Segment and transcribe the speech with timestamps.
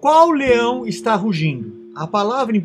[0.00, 1.79] Qual leão está rugindo?
[1.94, 2.62] A palavra em 1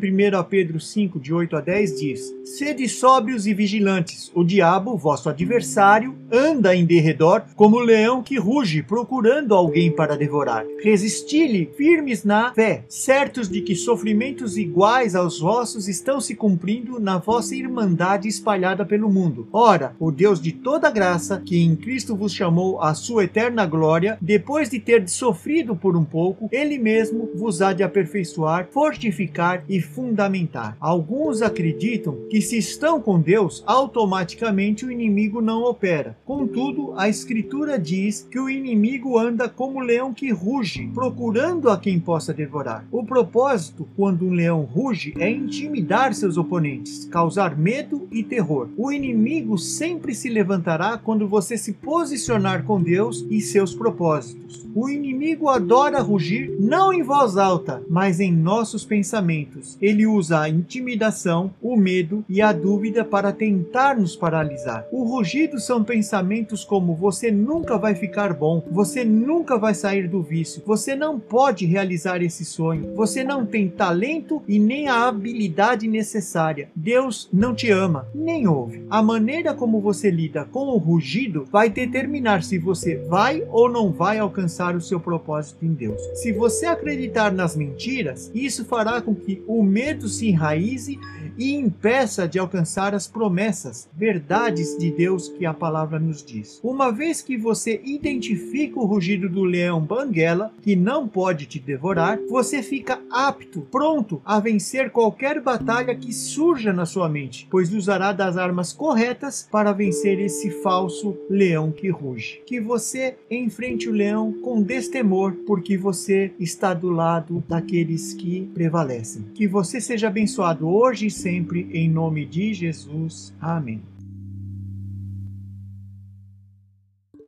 [0.48, 4.30] Pedro 5, de 8 a 10 diz: Sede sóbrios e vigilantes.
[4.32, 10.64] O diabo, vosso adversário, anda em derredor como leão que ruge, procurando alguém para devorar.
[10.80, 17.18] Resisti-lhe firmes na fé, certos de que sofrimentos iguais aos vossos estão se cumprindo na
[17.18, 19.48] vossa irmandade espalhada pelo mundo.
[19.52, 24.18] Ora, o Deus de toda graça, que em Cristo vos chamou à sua eterna glória,
[24.20, 29.64] depois de ter sofrido por um pouco, ele mesmo vos há de aperfeiçoar, fortificar fortificar
[29.68, 30.76] e fundamentar.
[30.80, 36.16] Alguns acreditam que se estão com Deus, automaticamente o inimigo não opera.
[36.24, 41.98] Contudo, a Escritura diz que o inimigo anda como leão que ruge, procurando a quem
[41.98, 42.86] possa devorar.
[42.90, 48.68] O propósito, quando um leão ruge, é intimidar seus oponentes, causar medo e terror.
[48.76, 54.66] O inimigo sempre se levantará quando você se posicionar com Deus e seus propósitos.
[54.74, 59.78] O inimigo adora rugir não em voz alta, mas em nossos pensamentos pensamentos.
[59.80, 64.84] Ele usa a intimidação, o medo e a dúvida para tentar nos paralisar.
[64.90, 70.22] O rugido são pensamentos como você nunca vai ficar bom, você nunca vai sair do
[70.22, 75.86] vício, você não pode realizar esse sonho, você não tem talento e nem a habilidade
[75.86, 76.68] necessária.
[76.74, 78.84] Deus não te ama, nem ouve.
[78.90, 83.92] A maneira como você lida com o rugido vai determinar se você vai ou não
[83.92, 86.00] vai alcançar o seu propósito em Deus.
[86.14, 90.98] Se você acreditar nas mentiras, isso fará com que o medo se enraize
[91.38, 96.60] e impeça de alcançar as promessas, verdades de Deus que a palavra nos diz.
[96.62, 102.18] Uma vez que você identifica o rugido do leão banguela, que não pode te devorar,
[102.28, 108.12] você fica apto, pronto a vencer qualquer batalha que surja na sua mente, pois usará
[108.12, 112.40] das armas corretas para vencer esse falso leão que ruge.
[112.46, 118.50] Que você enfrente o leão com destemor, porque você está do lado daqueles que
[118.86, 119.22] prevalecem.
[119.34, 123.34] Que você seja abençoado hoje e sempre, em nome de Jesus.
[123.40, 123.82] Amém.